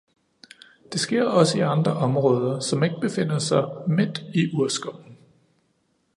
Det 0.93 0.99
sker 0.99 1.23
også 1.25 1.57
i 1.57 1.61
andre 1.61 1.91
områder, 1.93 2.59
som 2.59 2.83
ikke 2.83 2.95
befinder 3.01 3.39
sig 3.39 3.63
midt 3.87 4.23
i 4.33 4.53
urskoven. 4.55 5.17